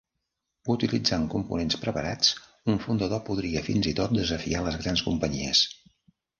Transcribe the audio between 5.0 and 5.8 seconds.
companyies.